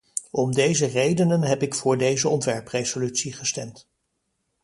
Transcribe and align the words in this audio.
Om 0.31 0.51
deze 0.53 0.85
redenen 0.85 1.41
heb 1.41 1.61
ik 1.61 1.73
voor 1.75 1.97
deze 1.97 2.29
ontwerpresolutie 2.29 3.33
gestemd. 3.33 3.89